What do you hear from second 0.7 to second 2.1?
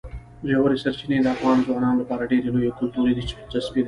سرچینې د افغان ځوانانو